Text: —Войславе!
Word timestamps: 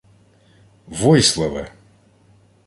—Войславе! 0.99 1.65